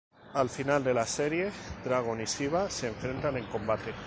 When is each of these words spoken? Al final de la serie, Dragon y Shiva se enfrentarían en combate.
Al 0.41 0.49
final 0.49 0.83
de 0.83 0.95
la 0.95 1.05
serie, 1.05 1.51
Dragon 1.83 2.19
y 2.19 2.25
Shiva 2.25 2.71
se 2.71 2.87
enfrentarían 2.87 3.37
en 3.37 3.45
combate. 3.51 3.93